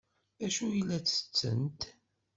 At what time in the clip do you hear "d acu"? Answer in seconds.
0.37-0.65